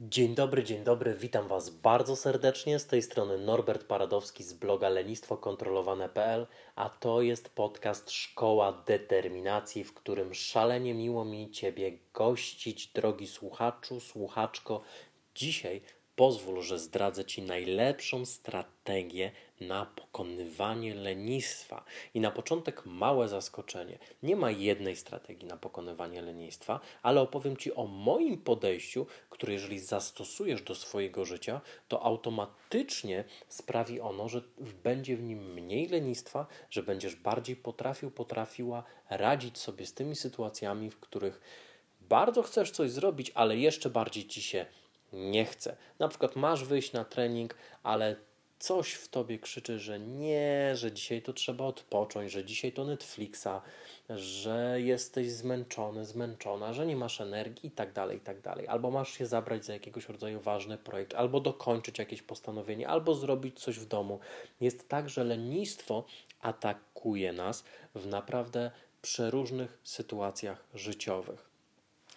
[0.00, 2.78] Dzień dobry, dzień dobry, witam Was bardzo serdecznie.
[2.78, 9.94] Z tej strony Norbert Paradowski z bloga lenistwokontrolowane.pl, a to jest podcast Szkoła Determinacji, w
[9.94, 14.82] którym szalenie miło mi Ciebie gościć, drogi słuchaczu, słuchaczko.
[15.34, 15.82] Dzisiaj
[16.20, 21.84] pozwól, że zdradzę Ci najlepszą strategię na pokonywanie lenistwa.
[22.14, 23.98] I na początek małe zaskoczenie.
[24.22, 29.78] Nie ma jednej strategii na pokonywanie lenistwa, ale opowiem Ci o moim podejściu, które jeżeli
[29.78, 34.42] zastosujesz do swojego życia, to automatycznie sprawi ono, że
[34.82, 40.90] będzie w nim mniej lenistwa, że będziesz bardziej potrafił, potrafiła radzić sobie z tymi sytuacjami,
[40.90, 41.40] w których
[42.00, 44.66] bardzo chcesz coś zrobić, ale jeszcze bardziej Ci się
[45.12, 45.76] nie chce.
[45.98, 48.16] Na przykład masz wyjść na trening, ale
[48.60, 53.48] coś w tobie krzyczy, że nie, że dzisiaj to trzeba odpocząć, że dzisiaj to Netflixa,
[54.10, 58.68] że jesteś zmęczony, zmęczona, że nie masz energii i tak dalej, i tak dalej.
[58.68, 63.60] Albo masz się zabrać za jakiegoś rodzaju ważny projekt, albo dokończyć jakieś postanowienie, albo zrobić
[63.60, 64.20] coś w domu.
[64.60, 66.04] Jest tak, że lenistwo
[66.40, 68.70] atakuje nas w naprawdę
[69.02, 71.50] przeróżnych sytuacjach życiowych.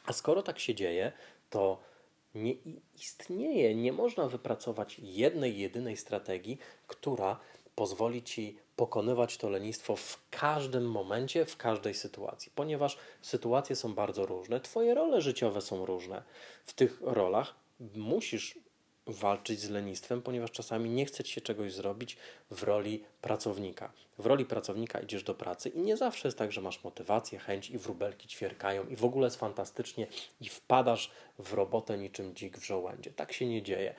[0.06, 1.12] A skoro tak się dzieje,
[1.50, 1.93] to
[2.36, 2.54] nie
[2.96, 7.40] istnieje, nie można wypracować jednej, jedynej strategii, która
[7.76, 14.26] pozwoli ci pokonywać to lenistwo w każdym momencie, w każdej sytuacji, ponieważ sytuacje są bardzo
[14.26, 16.24] różne, Twoje role życiowe są różne.
[16.66, 17.56] W tych rolach
[17.96, 18.60] musisz
[19.08, 22.18] walczyć z lenistwem, ponieważ czasami nie chce ci się czegoś zrobić
[22.52, 23.92] w roli pracownika.
[24.18, 27.70] W roli pracownika idziesz do pracy i nie zawsze jest tak, że masz motywację, chęć
[27.70, 30.08] i wróbelki ćwierkają i w ogóle jest fantastycznie
[30.42, 33.12] i wpadasz w robotę niczym dzik w żołędzie.
[33.12, 33.96] Tak się nie dzieje.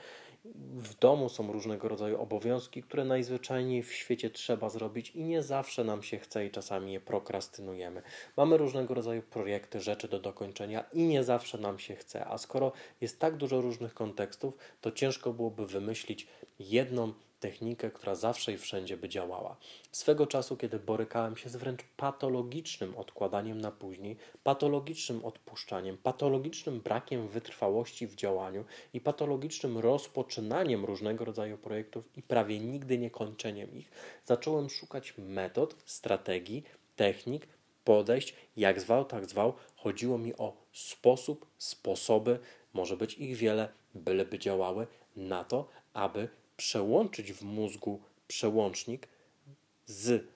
[0.74, 5.84] W domu są różnego rodzaju obowiązki, które najzwyczajniej w świecie trzeba zrobić i nie zawsze
[5.84, 8.02] nam się chce i czasami je prokrastynujemy.
[8.36, 12.26] Mamy różnego rodzaju projekty, rzeczy do dokończenia i nie zawsze nam się chce.
[12.26, 16.27] A skoro jest tak dużo różnych kontekstów, to ciężko byłoby wymyślić
[16.58, 17.12] jedną
[17.44, 19.56] technikę, która zawsze i wszędzie by działała.
[19.92, 27.28] Swego czasu, kiedy borykałem się z wręcz patologicznym odkładaniem na później, patologicznym odpuszczaniem, patologicznym brakiem
[27.28, 33.90] wytrwałości w działaniu i patologicznym rozpoczynaniem różnego rodzaju projektów i prawie nigdy nie kończeniem ich,
[34.24, 36.64] zacząłem szukać metod, strategii,
[36.96, 37.46] technik,
[37.84, 39.52] podejść, jak zwał, tak zwał.
[39.77, 42.38] Chodziło mi o sposób, sposoby,
[42.72, 49.08] może być ich wiele, byleby działały, na to, aby przełączyć w mózgu przełącznik
[49.86, 50.26] z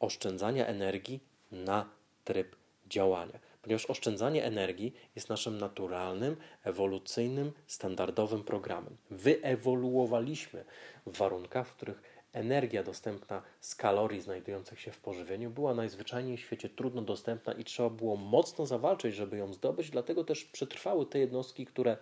[0.00, 1.20] oszczędzania energii
[1.52, 1.90] na
[2.24, 3.38] tryb działania.
[3.62, 8.96] Ponieważ oszczędzanie energii jest naszym naturalnym, ewolucyjnym, standardowym programem.
[9.10, 10.64] Wyewoluowaliśmy
[11.06, 12.02] w warunkach, w których
[12.32, 17.64] energia dostępna z kalorii znajdujących się w pożywieniu była najzwyczajniej w świecie trudno dostępna i
[17.64, 21.96] trzeba było mocno zawalczyć, żeby ją zdobyć, dlatego też przetrwały te jednostki, które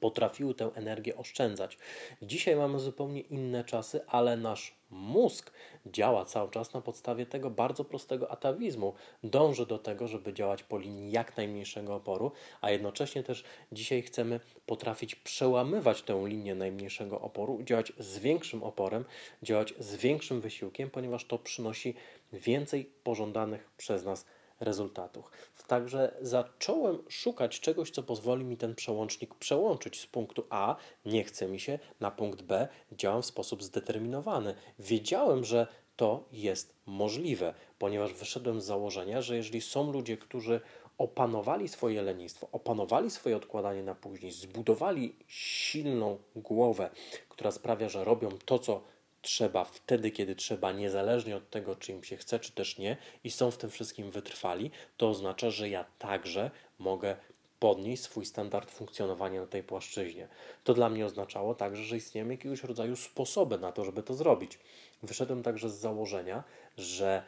[0.00, 1.78] potrafiły tę energię oszczędzać.
[2.22, 5.52] Dzisiaj mamy zupełnie inne czasy, ale nasz mózg
[5.86, 8.94] działa cały czas na podstawie tego bardzo prostego atawizmu.
[9.24, 14.40] Dąży do tego, żeby działać po linii jak najmniejszego oporu, a jednocześnie też dzisiaj chcemy
[14.66, 19.04] potrafić przełamywać tę linię najmniejszego oporu, działać z większym oporem,
[19.42, 21.94] działać z większym wysiłkiem, ponieważ to przynosi
[22.32, 24.26] więcej pożądanych przez nas
[24.62, 25.30] rezultatów.
[25.66, 31.48] Także zacząłem szukać czegoś, co pozwoli mi ten przełącznik przełączyć z punktu A, nie chce
[31.48, 34.54] mi się, na punkt B, działam w sposób zdeterminowany.
[34.78, 40.60] Wiedziałem, że to jest możliwe, ponieważ wyszedłem z założenia, że jeżeli są ludzie, którzy
[40.98, 46.90] opanowali swoje lenistwo, opanowali swoje odkładanie na później, zbudowali silną głowę,
[47.28, 48.82] która sprawia, że robią to, co
[49.22, 53.30] trzeba wtedy, kiedy trzeba, niezależnie od tego, czy im się chce, czy też nie, i
[53.30, 57.16] są w tym wszystkim wytrwali, to oznacza, że ja także mogę
[57.58, 60.28] podnieść swój standard funkcjonowania na tej płaszczyźnie.
[60.64, 64.58] To dla mnie oznaczało także, że istnieją jakiegoś rodzaju sposoby na to, żeby to zrobić.
[65.02, 66.44] Wyszedłem także z założenia,
[66.76, 67.22] że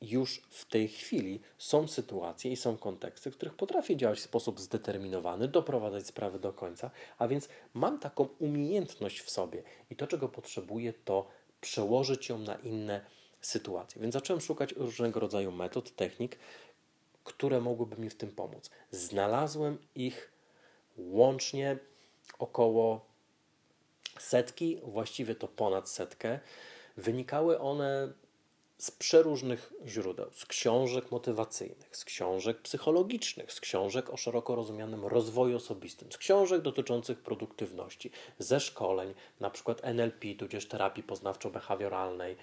[0.00, 4.60] już w tej chwili są sytuacje i są konteksty, w których potrafię działać w sposób
[4.60, 10.28] zdeterminowany, doprowadzać sprawy do końca, a więc mam taką umiejętność w sobie i to, czego
[10.28, 11.28] potrzebuję, to
[11.60, 13.04] przełożyć ją na inne
[13.40, 14.02] sytuacje.
[14.02, 16.38] Więc zacząłem szukać różnego rodzaju metod, technik,
[17.24, 18.70] które mogłyby mi w tym pomóc.
[18.90, 20.32] Znalazłem ich
[20.96, 21.78] łącznie
[22.38, 23.06] około
[24.18, 26.40] setki, właściwie to ponad setkę.
[26.96, 28.12] Wynikały one
[28.78, 35.56] z przeróżnych źródeł, z książek motywacyjnych, z książek psychologicznych, z książek o szeroko rozumianym rozwoju
[35.56, 42.36] osobistym, z książek dotyczących produktywności, ze szkoleń, na przykład NLP, tudzież terapii poznawczo-behawioralnej,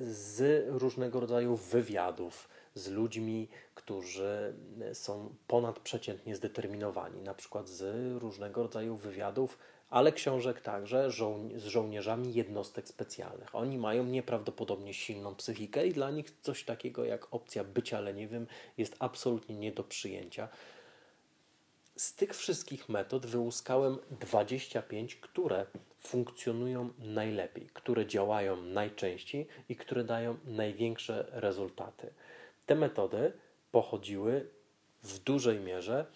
[0.00, 4.54] z różnego rodzaju wywiadów z ludźmi, którzy
[4.92, 9.58] są ponadprzeciętnie zdeterminowani, na przykład z różnego rodzaju wywiadów
[9.92, 13.54] ale książek także żoł- z żołnierzami jednostek specjalnych.
[13.54, 18.46] Oni mają nieprawdopodobnie silną psychikę i dla nich coś takiego jak opcja bycia leniwym
[18.78, 20.48] jest absolutnie nie do przyjęcia.
[21.96, 25.66] Z tych wszystkich metod wyłuskałem 25, które
[25.98, 32.12] funkcjonują najlepiej, które działają najczęściej i które dają największe rezultaty.
[32.66, 33.32] Te metody
[33.72, 34.48] pochodziły
[35.02, 36.06] w dużej mierze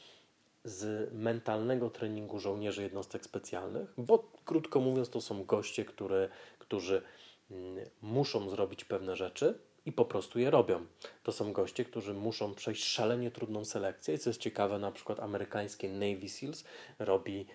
[0.67, 6.29] z mentalnego treningu żołnierzy jednostek specjalnych, bo krótko mówiąc, to są goście, które,
[6.59, 7.03] którzy
[7.51, 10.87] mm, muszą zrobić pewne rzeczy i po prostu je robią.
[11.23, 14.15] To są goście, którzy muszą przejść szalenie trudną selekcję.
[14.15, 16.65] I co jest ciekawe, na przykład amerykańskie Navy SEALs
[16.99, 17.47] robi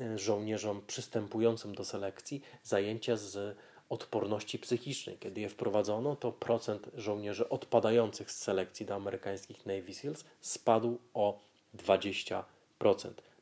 [0.00, 3.56] e, żołnierzom przystępującym do selekcji zajęcia z
[3.88, 5.18] odporności psychicznej.
[5.18, 11.49] Kiedy je wprowadzono, to procent żołnierzy odpadających z selekcji do amerykańskich Navy SEALs spadł o
[11.76, 12.42] 20%,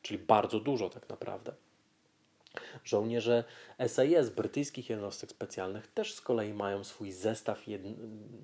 [0.01, 1.53] czyli bardzo dużo tak naprawdę.
[2.83, 3.43] Żołnierze
[3.87, 7.59] SAS, brytyjskich jednostek specjalnych, też z kolei mają swój zestaw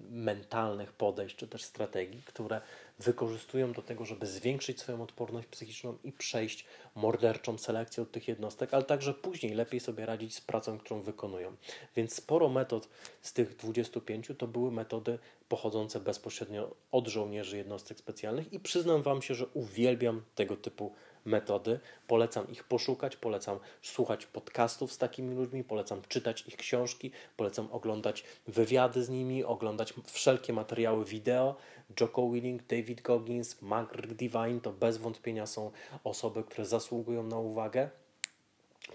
[0.09, 2.61] mentalnych podejść czy też strategii, które
[2.99, 6.65] wykorzystują do tego, żeby zwiększyć swoją odporność psychiczną i przejść
[6.95, 11.55] morderczą selekcję od tych jednostek, ale także później lepiej sobie radzić z pracą, którą wykonują.
[11.95, 12.89] Więc sporo metod
[13.21, 15.19] z tych 25 to były metody
[15.49, 20.93] pochodzące bezpośrednio od żołnierzy jednostek specjalnych i przyznam Wam się, że uwielbiam tego typu
[21.25, 21.79] metody.
[22.07, 28.23] Polecam ich poszukać, polecam słuchać podcastów z takimi ludźmi, polecam czytać ich książki, polecam oglądać
[28.47, 31.55] wywiady z nimi, oglądać wszelkie materiały wideo.
[32.01, 35.71] Joko Willing, David Goggins, Mark Divine to bez wątpienia są
[36.03, 37.89] osoby, które zasługują na uwagę.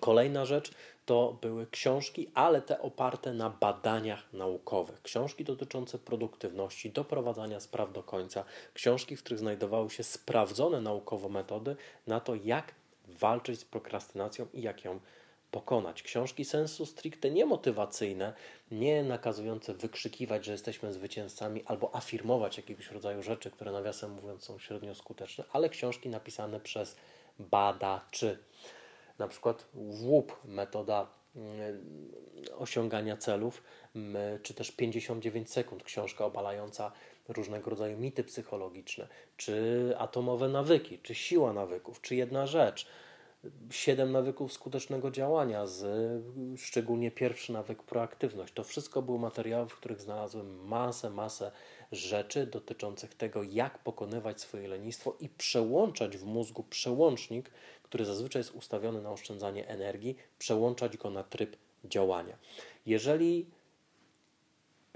[0.00, 0.70] Kolejna rzecz
[1.06, 5.02] to były książki, ale te oparte na badaniach naukowych.
[5.02, 8.44] Książki dotyczące produktywności, doprowadzania spraw do końca,
[8.74, 11.76] książki, w których znajdowały się sprawdzone naukowo metody
[12.06, 12.74] na to, jak
[13.08, 15.00] walczyć z prokrastynacją i jak ją
[15.50, 16.02] pokonać.
[16.02, 18.32] Książki sensu stricte nie motywacyjne,
[18.70, 24.58] nie nakazujące wykrzykiwać, że jesteśmy zwycięzcami albo afirmować jakiegoś rodzaju rzeczy, które nawiasem mówiąc są
[24.58, 26.96] średnio skuteczne, ale książki napisane przez
[27.38, 28.38] badaczy
[29.20, 31.06] na przykład WUP, metoda
[31.36, 32.10] mm,
[32.58, 33.62] osiągania celów,
[34.42, 36.92] czy też 59 sekund, książka obalająca
[37.28, 42.86] różnego rodzaju mity psychologiczne, czy atomowe nawyki, czy siła nawyków, czy jedna rzecz.
[43.70, 45.84] Siedem nawyków skutecznego działania, z,
[46.56, 48.52] szczególnie pierwszy nawyk proaktywność.
[48.52, 51.52] To wszystko były materiały, w których znalazłem masę, masę
[51.92, 57.50] rzeczy dotyczących tego, jak pokonywać swoje lenistwo i przełączać w mózgu przełącznik,
[57.82, 62.38] który zazwyczaj jest ustawiony na oszczędzanie energii, przełączać go na tryb działania.
[62.86, 63.46] Jeżeli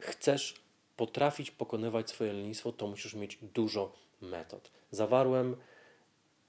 [0.01, 0.55] chcesz
[0.97, 4.71] potrafić pokonywać swoje lenistwo, to musisz mieć dużo metod.
[4.91, 5.57] Zawarłem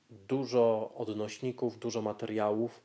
[0.10, 2.82] dużo odnośników, dużo materiałów,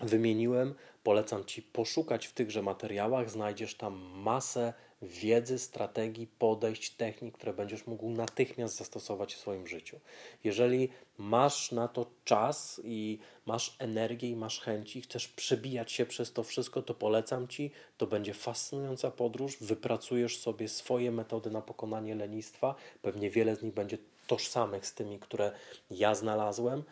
[0.00, 0.74] wymieniłem.
[1.02, 4.72] Polecam Ci poszukać w tychże materiałach, znajdziesz tam masę
[5.04, 10.00] wiedzy, strategii, podejść, technik, które będziesz mógł natychmiast zastosować w swoim życiu.
[10.44, 16.32] Jeżeli masz na to czas i masz energię i masz chęci, chcesz przebijać się przez
[16.32, 17.70] to wszystko, to polecam Ci.
[17.96, 19.56] To będzie fascynująca podróż.
[19.60, 22.74] Wypracujesz sobie swoje metody na pokonanie lenistwa.
[23.02, 25.52] Pewnie wiele z nich będzie tożsamych z tymi, które
[25.90, 26.82] ja znalazłem,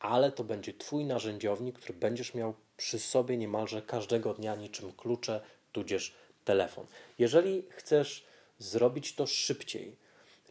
[0.00, 5.40] ale to będzie Twój narzędziownik, który będziesz miał przy sobie niemalże każdego dnia niczym klucze,
[5.72, 6.86] tudzież telefon.
[7.18, 8.24] Jeżeli chcesz
[8.58, 9.96] zrobić to szybciej,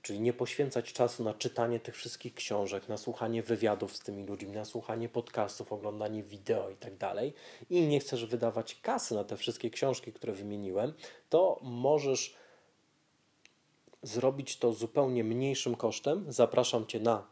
[0.02, 4.52] czyli nie poświęcać czasu na czytanie tych wszystkich książek, na słuchanie wywiadów z tymi ludźmi,
[4.52, 7.34] na słuchanie podcastów, oglądanie wideo i tak dalej,
[7.70, 10.94] i nie chcesz wydawać kasy na te wszystkie książki, które wymieniłem,
[11.30, 12.36] to możesz
[14.04, 16.26] zrobić to zupełnie mniejszym kosztem.
[16.28, 17.28] Zapraszam Cię na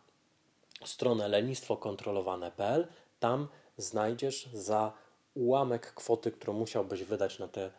[0.86, 2.88] stronę lenistwokontrolowane.pl.
[3.20, 3.48] Tam
[3.78, 4.94] znajdziesz za
[5.34, 7.72] ułamek kwoty, którą musiałbyś wydać na te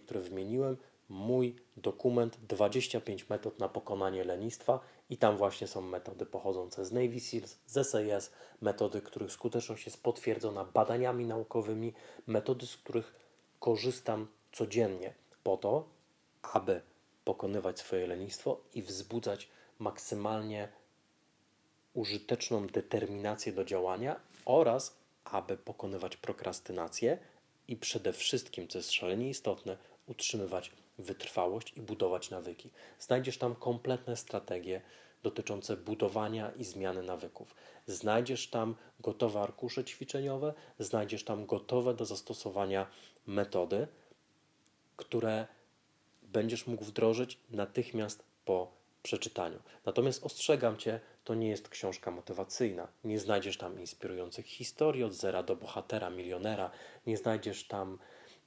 [0.00, 0.76] które wymieniłem,
[1.08, 4.80] mój dokument 25 metod na pokonanie lenistwa.
[5.10, 8.30] I tam właśnie są metody pochodzące z Navy SEALs, z SAS,
[8.60, 11.92] metody, których skuteczność jest potwierdzona badaniami naukowymi,
[12.26, 13.14] metody, z których
[13.60, 15.88] korzystam codziennie po to,
[16.42, 16.80] aby
[17.24, 20.68] pokonywać swoje lenistwo i wzbudzać maksymalnie
[21.94, 27.18] użyteczną determinację do działania oraz aby pokonywać prokrastynację
[27.68, 32.70] i przede wszystkim, co jest szalenie istotne, utrzymywać wytrwałość i budować nawyki.
[32.98, 34.80] Znajdziesz tam kompletne strategie
[35.22, 37.54] dotyczące budowania i zmiany nawyków.
[37.86, 42.86] Znajdziesz tam gotowe arkusze ćwiczeniowe, znajdziesz tam gotowe do zastosowania
[43.26, 43.86] metody,
[44.96, 45.46] które
[46.22, 48.70] będziesz mógł wdrożyć natychmiast po
[49.02, 49.58] przeczytaniu.
[49.86, 52.88] Natomiast ostrzegam Cię, to nie jest książka motywacyjna.
[53.04, 56.70] Nie znajdziesz tam inspirujących historii od zera do bohatera, milionera.
[57.06, 57.98] Nie znajdziesz tam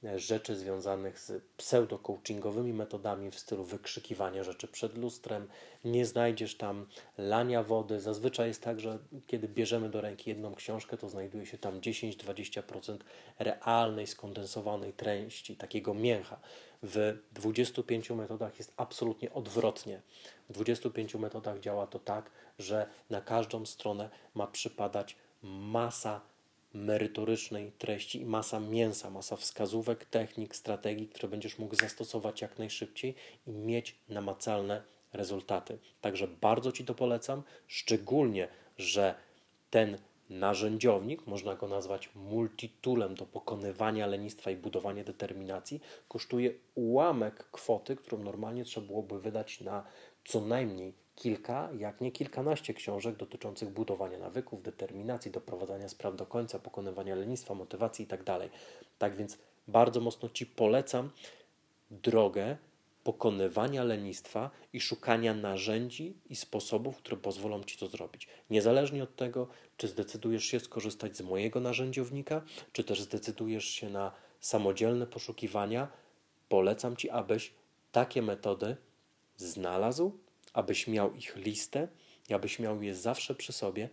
[0.04, 5.48] e, rzeczy związanych z pseudo-coachingowymi metodami w stylu wykrzykiwania rzeczy przed lustrem.
[5.84, 6.86] Nie znajdziesz tam
[7.18, 8.00] lania wody.
[8.00, 12.98] Zazwyczaj jest tak, że kiedy bierzemy do ręki jedną książkę, to znajduje się tam 10-20%
[13.38, 16.40] realnej, skondensowanej treści, takiego mięcha.
[16.82, 20.02] W 25 metodach jest absolutnie odwrotnie.
[20.48, 26.20] W 25 metodach działa to tak, że na każdą stronę ma przypadać masa
[26.74, 33.14] merytorycznej treści i masa mięsa, masa wskazówek, technik, strategii, które będziesz mógł zastosować jak najszybciej
[33.46, 35.78] i mieć namacalne rezultaty.
[36.00, 39.14] Także bardzo Ci to polecam, szczególnie, że
[39.70, 39.98] ten
[40.30, 48.22] narzędziownik, można go nazwać multitoolem do pokonywania lenistwa i budowania determinacji, kosztuje ułamek kwoty, którą
[48.22, 49.84] normalnie trzeba byłoby wydać na
[50.28, 56.58] co najmniej kilka, jak nie kilkanaście książek dotyczących budowania nawyków, determinacji, doprowadzania spraw do końca,
[56.58, 58.24] pokonywania lenistwa, motywacji itd.
[58.24, 58.50] Tak,
[58.98, 61.10] tak więc bardzo mocno Ci polecam
[61.90, 62.56] drogę
[63.04, 68.28] pokonywania lenistwa i szukania narzędzi i sposobów, które pozwolą Ci to zrobić.
[68.50, 72.42] Niezależnie od tego, czy zdecydujesz się skorzystać z mojego narzędziownika,
[72.72, 75.88] czy też zdecydujesz się na samodzielne poszukiwania,
[76.48, 77.52] polecam Ci, abyś
[77.92, 78.76] takie metody
[79.38, 80.12] znalazł,
[80.52, 81.88] abyś miał ich listę
[82.28, 83.88] i abyś miał je zawsze przy sobie,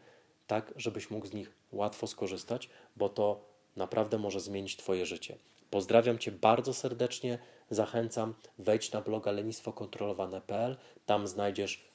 [0.47, 5.37] tak żebyś mógł z nich łatwo skorzystać, bo to naprawdę może zmienić Twoje życie.
[5.69, 11.89] Pozdrawiam Cię bardzo serdecznie, zachęcam, wejdź na bloga lenistwokontrolowane.pl, tam znajdziesz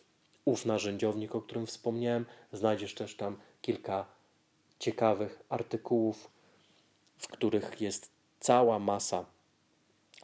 [0.45, 4.07] ów narzędziownik, o którym wspomniałem, znajdziesz też tam kilka
[4.79, 6.31] ciekawych artykułów,
[7.19, 9.27] w których jest cała masa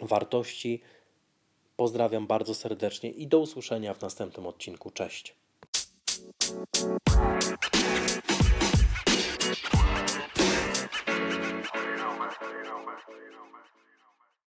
[0.00, 0.82] wartości.
[1.76, 4.90] Pozdrawiam bardzo serdecznie i do usłyszenia w następnym odcinku.
[4.90, 5.36] Cześć.